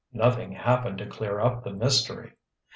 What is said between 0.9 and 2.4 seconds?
to clear up the mystery.